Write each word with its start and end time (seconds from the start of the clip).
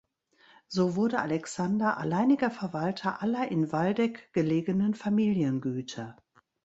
So 0.67 0.95
wurde 0.95 1.19
Alexander 1.19 1.97
alleiniger 1.99 2.49
Verwalter 2.49 3.21
aller 3.21 3.51
in 3.51 3.71
Waldeck 3.71 4.33
gelegenen 4.33 4.95
Familiengüter. 4.95 6.15